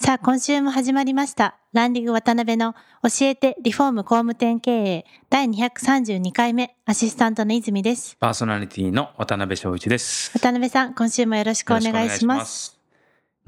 [0.00, 1.56] さあ、今週も始まりました。
[1.72, 8.16] ランディング渡辺の教えてリフォーム工務店経営第232回目、アシスタントの泉です。
[8.20, 10.30] パーソナリティの渡辺翔一です。
[10.38, 12.70] 渡辺さん、今週もよろしくお願いします。
[12.70, 12.80] す。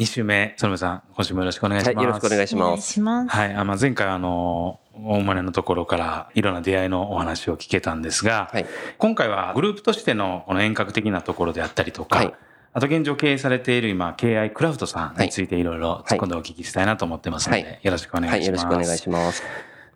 [0.00, 1.96] 2週目、園部さん、今週もよろしくお願いします。
[1.96, 3.37] はい、よろしくお願いします。
[3.37, 8.66] はい、あの前回あの、大生まれのところからいろんな出会いのお話を聞けたんですが、はい。
[8.98, 12.34] 今回はグループとしてのこの遠隔的なところであったりとか、はい
[12.73, 17.80] あと現状経営されている今、KI クラフトさんについていろいろ突っ込んでお聞きしたいなと思ってますので、はい。
[17.82, 18.63] よろしくお願はいい、します。
[18.65, 19.43] よろしくお願いします。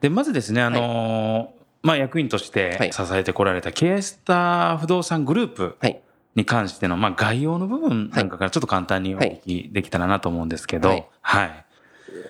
[0.01, 2.93] で、まずですね、あのーまあ、役員としてはい。
[2.93, 6.01] 支えてこられた KI スター不動産グループはい。
[6.35, 11.49] に関しての、まあ、概要の部分なんかからちょっと簡単にお聞きできたらなと思うんですけど、ははい。
[11.49, 11.53] い。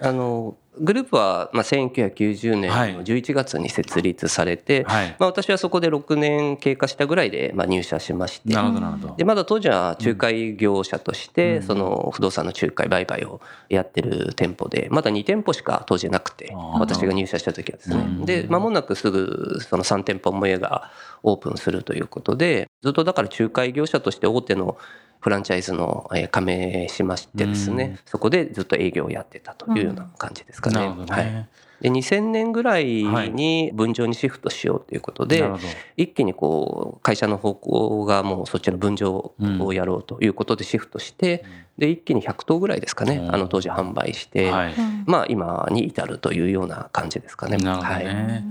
[0.03, 5.17] あの、グループは、まあ、1990年はいの11月に設立されて、はい。
[5.19, 9.17] まあ、私はそこで6年経過したぐらいで、まあ、入社しましてな、るほど、なるほど。
[9.17, 18.25] で、まだ当時は仲介業者として、うんその不動産の仲介売買をやってる店舗で、まだ2店舗しか当時なくて私が入社した時はですねうん。
[18.25, 20.91] で、間もなくすぐその3店舗目が
[21.23, 24.77] オープンするということで、ずっとだから仲介業者として大手の
[25.25, 30.77] フランチャイズのえー加盟しましてですうんね、そこでずっと営業をやってたというような感じですかね。
[30.77, 31.25] なるほどはい。
[31.25, 31.49] ね。
[31.81, 35.65] で、2000年ぐらいに分譲にシフトしようということで、なるほど。
[35.97, 41.43] 一気にこう会社の方向がもうそっちの分譲をやろうということでシフトして、
[41.79, 44.75] で一気に100棟ぐらいですかね、うんあの当時販売して、はい。
[44.75, 47.57] うんまあ今に至るというような感じですかね。
[47.57, 48.45] なるほどはいね。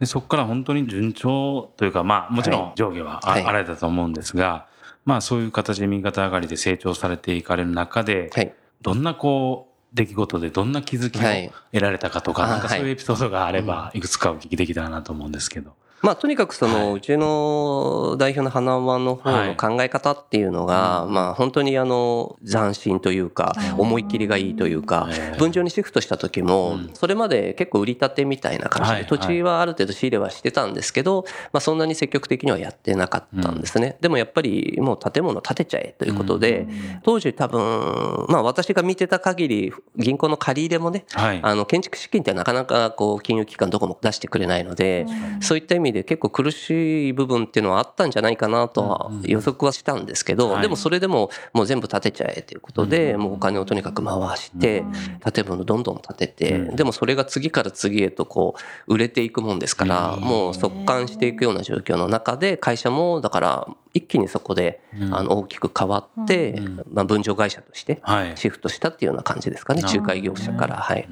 [0.00, 4.66] でそこから本当に順調というか、まあ、もちろん上下はあ,、はいられたと思うんですが、
[5.04, 8.54] まあ、そういう形で右肩上がりで成長されていかれる中で、はい。
[8.82, 15.74] どんなこう、出来事でどんな気づきをはい得られたかとか、あなんかそういうはいエピソードがあれば、いくつかお聞きできたらなと思うんですけど。
[16.02, 16.94] まあとにかくその、はい。
[16.94, 33.96] うちの代表の花輪の方の考え方っていうのが、まあ本当にあの斬新というか、うん思い切りがいいというか、ええ分譲にシフトした時もうん、それまで結構売り立てみたいな感じはいで、土地はある程度仕入れはしてたんですけど、まあそんなに積極的にはやってなかったんですね。
[34.00, 36.66] でもやっぱりもう建物建てちゃえということで、
[37.02, 41.40] 当時多分、まあ私が見てた限り、銀行の借り入れもね、はい。
[41.42, 45.06] あの建築資金ってなかなかこう金融機関どこも出してくれないので、
[45.40, 50.62] そういった意味で結構苦しい部分っていうのはあったんじゃないかなとは予測はしたんですけど、はい。
[50.62, 54.84] でもそれでももう全部建てちゃえということで、もうお金をとにかく回して、
[55.32, 56.76] 建物どんどん建てて、うん。
[56.76, 58.54] でもそれが次から次へとこ
[58.86, 60.20] う売れていくもんですから、うん。
[60.20, 65.14] もう速乾していくような状況の中で会社もだから一気にそこでうん。
[65.14, 66.76] あの大きく変わって、うん。
[66.92, 68.36] まあ分譲会社としてはい。
[68.36, 70.76] シフトしたっていうような感じですかね、仲介業者から。
[70.76, 71.08] はい。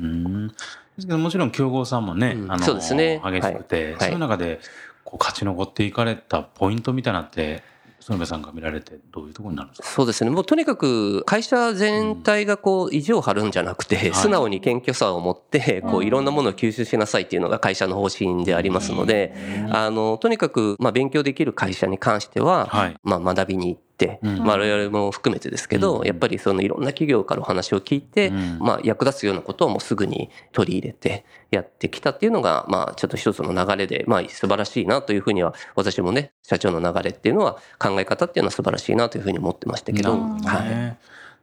[0.98, 2.52] うんですけどもちろん競合さんもね、うん。
[2.52, 3.20] あのそうですね。
[3.24, 3.96] 激しくて、はい。
[4.00, 4.60] そういう中で
[5.04, 7.62] こう勝ち残っていかれたポイントみたいなのって
[8.00, 9.88] 園部さんが見られてどういうところになるんですか？
[9.88, 10.30] そうですね。
[10.30, 14.14] もうとにかく会社全体がこう意地を張るんじゃなくて、い。
[14.14, 19.34] 素直に謙虚さを持って、こういろんなものを吸収しなさいっていうのが会社の方針でありますので、
[19.70, 22.96] あの、とにかくまあ勉強できる会社に関しては、はい。
[23.02, 23.87] まあ学びに行って、
[24.22, 40.68] うんまあ我々も含めてですけうんど、やっぱりそのいろんな企業からお話を聞いて、うんまあ役立つようなことをもうすぐに取り入れてやってきたっていうのが、まあちょっと一つの流れで、まあ素晴らしいなというふうには、私もね、社長の流れっていうのは考え方っていうのは素晴らしいなというふうに思ってましたけど、どはい。
[40.68, 40.98] ね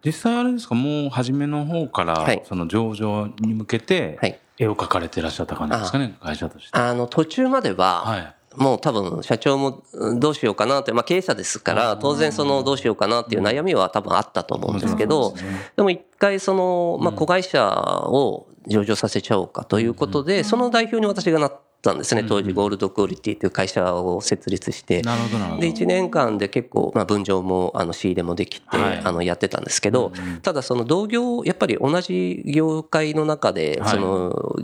[0.05, 4.39] 実際あれですかもう初めの方から、はいその上場に向けてはい。
[4.57, 6.77] 絵を描かれていらっしゃった感じですかね会社として。
[6.77, 8.34] あの、途中までは、はい。
[8.57, 15.34] もう多分社長もうんどうしようかなって、まあ経営者ですから、当然そのどうしようかなっていう悩みは多分あったと思うんですけど
[15.75, 17.16] でも一回その、まあうん。
[17.16, 22.23] 子会社を上場させちゃおうかということで、その代表に私がなったんですね。
[22.23, 25.01] 当時ゴールドクオリティという会社を設立して。
[25.01, 29.01] で、1年間で結構、まあ分譲もあの仕入れもできて、はい。
[29.03, 30.41] あのやってたんですけど、うん。
[30.41, 33.91] ただその同業、やっぱり同じ業界の中で、はい。
[33.91, 34.55] その、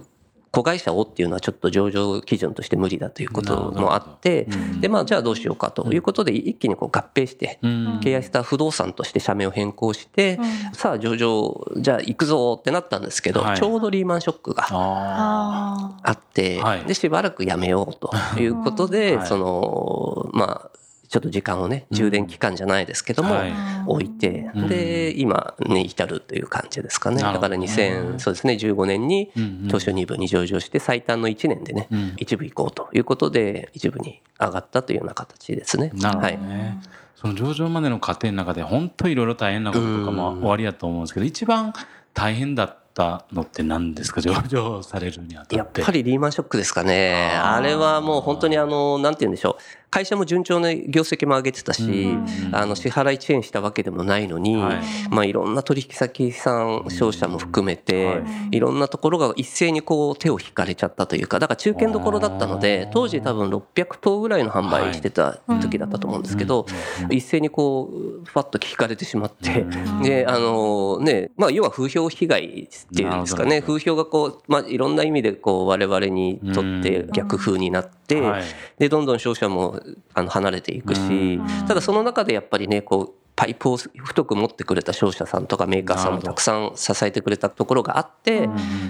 [0.51, 4.47] 子会社をっていうのはちょっと上場基準として無理だということもあって
[4.81, 7.99] で、まあじゃあどうしようかということで一気にこう合併して、うん。
[8.01, 10.39] 経営した不動産として社名を変更して、
[10.73, 13.57] さあ上場、じゃあ行くぞってなったんですけど、はい。
[13.57, 16.85] ちょうどリーマンショックがあって、はい。
[16.85, 19.27] で、しばらくやめようということで、はい。
[19.27, 20.70] その、まあ、
[21.11, 23.51] ちょっと時間をね、充電期間じゃないですけども、はい
[23.85, 27.17] 置いて、うんで、今ね、至るという感じですかね。
[27.17, 29.29] だからなるほどね2000、そうですね、15年に
[29.67, 35.91] 東証2部に上場して最短の1年でね、うん一部行こうということで、一部に上がったというような形ですね。
[35.95, 36.37] なるほどはい。
[36.37, 36.79] ね。
[37.15, 41.73] その上場までの過程の中で本当いろいろ大変なこととかも終わりやと思うんですけど、一番
[42.13, 44.21] 大変だったのって何ですか？
[44.21, 45.55] 上場されるにあたって。
[45.57, 47.31] やっぱりリーマンショックですかね。
[47.35, 49.63] あれはもう本当にあの、なんて言うんでしょう。
[49.93, 52.55] 会社も順調な業績も上げてたし、うん。
[52.55, 54.81] あの、支払い遅延したわけでもないのに、はい。
[55.09, 58.15] まあいろんな取引先さん、商社も含めて、は
[58.51, 58.55] い。
[58.55, 66.65] いろんなところが一斉にこう手を引かれちゃったというか、だから中堅どころだったので当時多分600頭ぐらいの販売してた時だったと思うんですけど、
[67.09, 69.65] 一斉にこう、ファッと引かれてしまって、
[70.03, 78.43] で、あのね、まあ要は風評被害っていうんですかね、風評がこう、まあいろんな意味でこう我々にとって逆風になって、はい。
[78.77, 79.79] で、どんどん商社も
[80.13, 88.49] あの離れていくし、ただその中でやっぱりね、こう、パイプを太く持ってくれた商社さんとかメーカーさんもたくさん支えてくれたところがあって、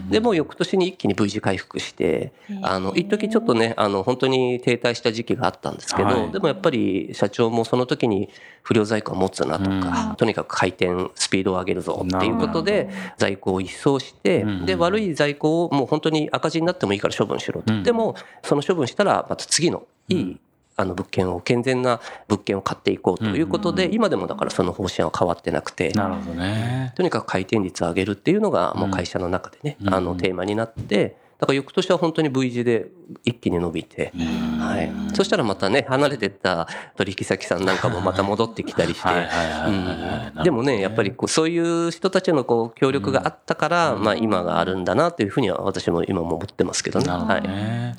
[0.10, 6.32] でもう翌年に一気に V 字回復して、あの、一時ちょっとね、あの、本当に停滞した時期があったんですけど、はい。
[6.32, 8.30] でもやっぱり社長もその時に
[8.64, 17.84] 不良在庫を持つなとか、とにかく回転スピードを上げるぞっていうことで、在庫を一掃して、んで、悪い在庫をもう本当に赤字になってもいいから処分しろと。
[17.84, 20.40] でも、その処分したら、また次のいい、
[20.82, 26.94] あの物件を、健全な物件を買っていこうということで、今でもだからその方針は変わってなくて、なるほどね。
[26.96, 32.92] とにかく回転率を上げるっていうのが、もう会社の中でね、うんあの、テーマになって、だから翌年は本当に V 字で
[33.26, 34.14] 一気に伸びて、
[34.60, 35.16] はい。
[35.16, 39.08] そしたらまたね、離れてった取引先さんなんかもまた戻ってきたりして。
[39.08, 47.08] はいはいはいはいうん、でもね、やっぱりこうそういう人たちのこう協力があったから、まあ今があるんだなというふうには私も今も思ってますけどね。
[47.08, 47.96] なるほどはい。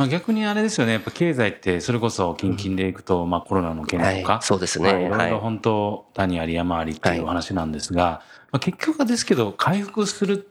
[0.00, 0.04] ね。
[0.04, 0.94] まあ逆にあれですよね。
[0.94, 10.48] やっぱ経済ってそれこそ近々でいくと、まあコロナの件とか、はいそうですねまあいろいろはい本当谷あり山ありっていうお話なんですが、まあ結局はですけど回復する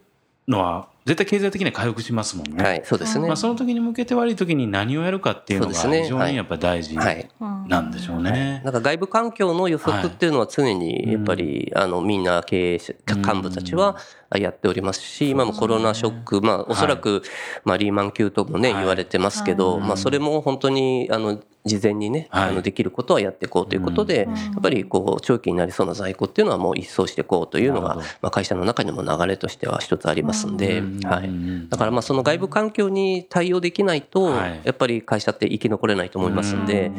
[0.49, 2.63] のは絶対経済的には回復しますもんね。
[2.63, 3.27] はい、そうですね。
[3.27, 7.27] まあその時に向けて悪い時に何をやるかっていうのが非常にやっぱり大事はい。
[7.67, 8.61] なんでしょうね。
[8.63, 13.97] なんか外部環境の予測っていうのは常にやっぱり、あのみんな経営者幹部たちは
[14.35, 17.23] やっておりますし、今もコロナショック、まあおそらく、
[17.63, 18.77] まあリーマン級ともね、はい。
[18.79, 22.49] 言われてますけど、まあそれも本当にあの事前にね、はい。
[22.49, 31.29] あのできることはやっていこうということで、やっぱりこう長期になりそうな在庫っていうのはもう一掃していこうというのがまあ会社の中にも流れとしては一つありますんで、はい。
[31.69, 34.61] だかからまあその外部環境に対応できないと、はい。
[34.63, 36.91] やっぱり会社って生き残れないと思いますんで、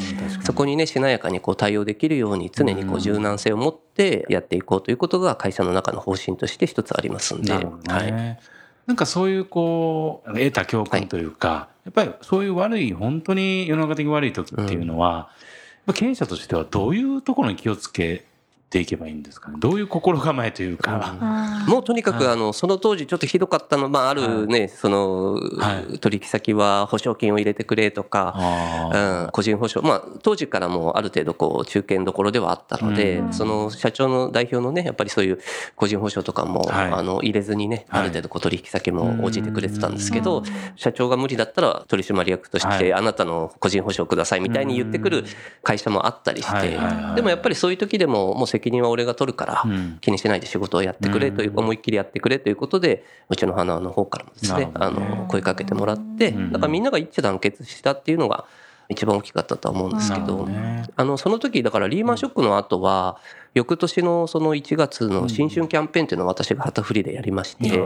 [0.42, 8.38] そこにね、しなやかにこう対応できるように常にこう柔軟性を持ってやっていこうということが会社の中の方針として一つありますんで、はい。
[8.90, 8.92] ね。
[8.92, 15.26] なんかそういうこう得た教訓というか、やっぱりそういう悪い本当に世の中的に悪い時っていうのは、やっ
[15.86, 18.24] ぱ経営者としてはどういうところに気をつけ
[18.70, 19.56] ていけばいいんですかね。
[19.58, 21.16] どういう心構えというか。
[21.66, 22.20] もうとにかはい。
[22.20, 33.32] くあの、その当時ちょっとひどかったの、まああるね、そのはい、取引先は保証金を入れてくれとか、あうん、個人保証、まあ、当時からもうある程度こう中堅どころではあったので、うん。
[33.32, 35.40] その社長の代表のね、やっぱりそういう
[35.74, 36.92] 個人保証とかも、はい。
[36.92, 38.00] あの入れずにね、はい。
[38.02, 40.44] ある程度こう取引先も応じてくれてたんですけどうん、
[40.76, 42.78] 社長が無理だったら取締役としはい。
[42.78, 45.24] て、あなたの個人保証くださいみたいに言ってくる
[45.62, 46.78] 会社もあったりしはいて
[47.16, 56.52] でもやっぱりそういう時でも、もう責任は俺が取るからうん、気にしないで仕事をやってくれという、思いっきりやってくれということで、うちの花の方からもですね、あの、声かけてもらって、うん。
[56.52, 58.44] だからみんなが一致団結したっていうのが
[58.90, 60.84] 一番大きかったとは思うんですけど、どね。
[60.96, 63.18] あの、その時、だからリーマンショックの後は、
[63.54, 67.78] 翌年のその1月の新春キャンペーンっていうのを私が旗振りでやりまして、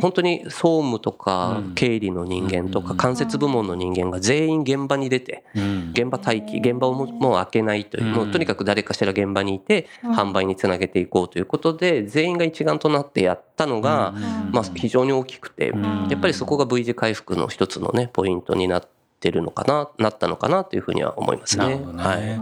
[0.00, 1.74] 本当に総務とかうん。
[1.74, 2.86] 経理の人間とうん。
[2.86, 5.90] か間接部門の人間が全員現場に出て、うん。
[5.92, 8.12] 現場待機、現場をももう開けないという、うん。
[8.12, 14.14] もうとにかく誰かしら現場にいて、販売につなげていこうということで、全員が一丸となってやったのが、
[14.50, 16.08] まあ非常に大きくて、ん。
[16.08, 21.64] やっぱりそこが V 字回復の一つのね、ポイントになってるのかな、なったのかなというふうには思いますね。
[21.64, 22.40] なるほどねはい。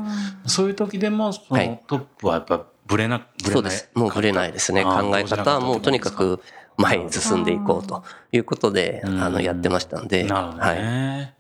[0.49, 3.91] そういう時でもそはいのトップはやっぱブレなブレないそうです。
[3.95, 4.85] もうぶれないですね。
[4.85, 6.41] 考え方はもうとにかく
[6.77, 10.25] 前に進んでいこうということで、うんあの、やってましたんで。
[10.25, 10.77] なるほどはい。
[10.77, 11.35] ね。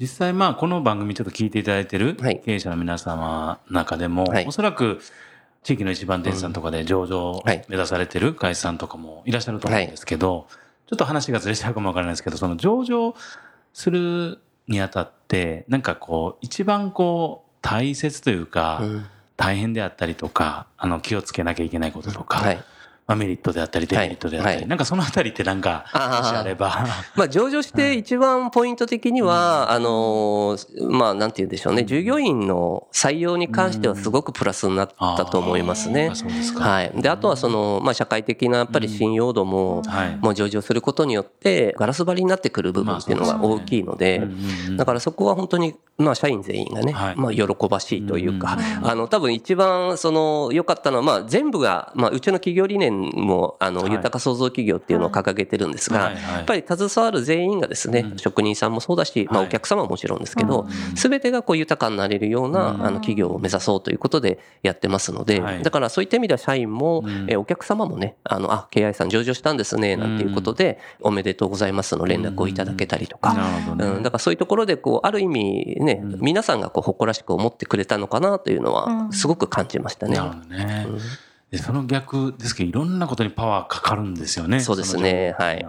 [0.00, 5.00] 実際まあこの番組ちょっと聞いていただいてるはい経営者の皆様の中でも、はいおそらく
[5.62, 10.46] 地域の一番電産とかで上場をはい目指されてる会社さんとかもいらっしゃると思うんですけど、
[10.86, 13.14] ちょっと話がずれちゃうかもわからないですけど、その上場
[13.72, 19.06] するにあたって、なんかこう、一番こう、大切というか、うん
[19.36, 22.64] 大変であったりとか、あの、気をつけなきゃいけないこととか、はい。
[23.06, 24.66] まあ、メリットであったりデメリットであったり、はい。
[24.66, 26.86] なんかそのあたりってなんかあれば。
[27.16, 36.12] まあ、上場して一番ポイント的には、あのー、まあ、なんて言うんでしょうね、従業員の採用に関してはすごくプラスになったと思いますね。
[36.14, 36.92] うですか、はい。
[36.94, 40.16] で、あとはその、まあ、社会的なやっぱり信用度も、はい。
[40.16, 44.30] もう上場することによって、ガラス張りになってくる部分っていうのが大きいので、うんうん
[44.68, 47.16] うんだからそこは本当に、まあ、社員全員がね、はい。
[47.16, 48.88] まあ、喜ばしいというか、うん。
[48.88, 53.92] あの、多分一番、その、良かったのは、まあ、全部が、まあ、うちの企業理念も、あの、はい。
[53.92, 58.18] 豊か創造企業っていうのを掲げてるんですが、やっぱり携わる全員がですね、うん。
[58.18, 65.62] 職人さんもそうだし、まあ、はいお客様ももちろんですけどうん、すべてがこう豊かになれるような、うんあの、企業を目指そうということでやってますので、はい。
[65.62, 67.26] だからそういった意味では社員も、うん。
[67.28, 73.36] えお客様もね、あの、あ、KI さん上場したんですね、なんていうことで、おめでとうございますの連絡をいただけたりとか、
[73.78, 76.18] うん、だからそういうところで、こう、ある意味ね、うん。
[76.20, 79.12] 皆さんがこう、誇らしく思ってくれたのかなというのうは、ん。
[79.12, 80.16] すごく感じましたね。
[80.16, 80.96] なるほどね、うん。
[80.96, 81.02] で
[81.58, 85.66] その逆ですけどいろんなことにパワーかかるんですよねそうですねはい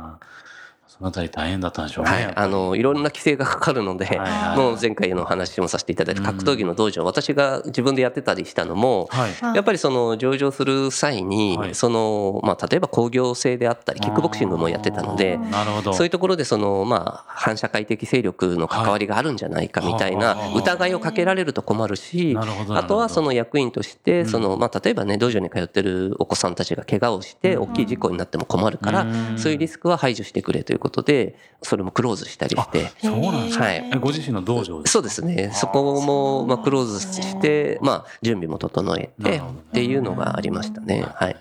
[0.98, 2.36] そのあたり大変だったんでしょうね、はい。
[2.36, 4.20] あの、いろんな規制がかかるので、
[4.56, 9.56] もう前回の話もさせていただいた格闘技の道場、私が自分でやってたりしたのも、はい。
[9.56, 11.76] やっぱりその上場する際に、はい。
[11.76, 15.94] その、まあ、例えば工業性であったり、キックボクシングもやってたので、なるほど。
[15.94, 35.52] そういうところでその、まあ、反社会的勢力の関わりがあるんじゃないかみたいなはい疑いをかけられると困るし、あとはその役員として、その、まあ、例えばね、道場に通ってるお子さんたちが怪我をして、大きい事故になっても困るからうん、そういうリスクは排除してくれということで、それもクローズしたりして、そうなんですか、はいえご自身の道場ですそうですね。
[35.54, 39.42] そこも、まあ、クローズして、まあ、準備も整えて、っ
[39.74, 41.04] ていうのがありましたね。
[41.16, 41.36] はい。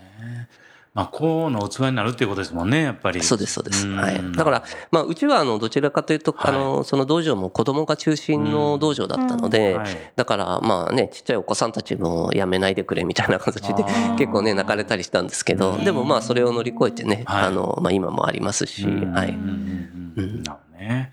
[0.94, 3.20] まあ、こうの器になるっていうことですもんね、やっぱり。
[3.20, 3.84] そうです、そうです。
[3.84, 3.96] ん。
[3.96, 4.32] はい。
[4.36, 6.54] だから、まあ、うちは、あの、どちらかというと、はい。
[6.54, 13.84] あの、その道場も子供が中心の道場だったのではい、だから、まあね、ちっちゃいお子さんたちもやめないでくれみたいな形で
[14.16, 17.44] 結構ね、泣かれたりしたんですけど、でもまあ、それを乗り越えてね、はい。
[17.46, 19.30] あの、まあ、今もありますし、はい。
[19.30, 20.42] うん。
[20.44, 21.12] なるほどね。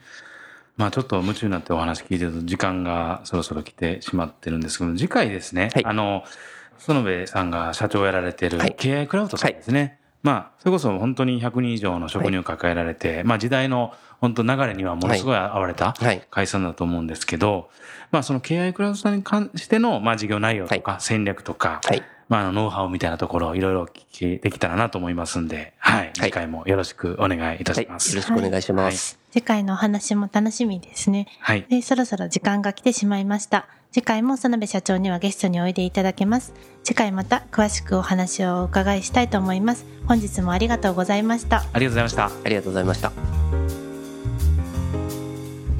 [0.77, 5.85] まあちょっと夢中になってお話聞いてると時間がそろそろ来てしまってるんですけど、次回ですね、はい。
[5.85, 6.23] あの、
[6.89, 9.99] 園部さんが社長をやられてるはい KI クラウドさんですね。
[10.23, 17.69] まあ、それこそ本当に100人以上の職人を抱えられて、まあ時代の本当流れにはものすごい合われたはい会社だと思うんですけど、
[18.11, 22.03] まあその KI クラウドさんに関しての、まあ事業内容とか戦略とか、はい。
[22.29, 26.11] まあ、ノウハウみたいなところをいろいろお聞きできたらなと思いますんで、はい。
[26.13, 27.83] 次回もよろしくお願いいたはい。
[27.83, 28.21] よろします。
[28.21, 29.19] しくお願いします。
[29.31, 31.27] 次回のお話も楽しみですね。
[31.41, 31.65] はい。
[31.67, 33.67] で、そろそろ時間が来てしまいました。
[33.93, 36.53] 次回も園部社長にはゲストにおいでいただけます。
[36.81, 39.85] 次回また詳しくお話をお伺いしたいと思います。
[40.05, 41.65] 本日もありがとうございました。
[41.73, 42.25] ありがとうございました。
[42.25, 43.11] ありがとうございました。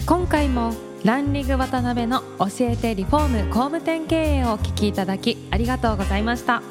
[0.05, 0.73] 今回も
[1.05, 6.61] ランリング渡辺の教えてリフォーム工務店経営をお聞きいただきありがとうございました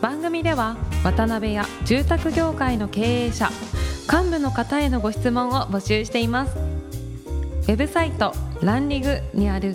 [0.00, 3.48] 番組では渡辺や住宅業界の経営者
[4.12, 9.74] 幹部の方へのご質問を募集していますウェブサイトランリグにある